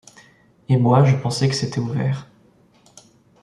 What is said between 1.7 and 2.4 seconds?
ouvert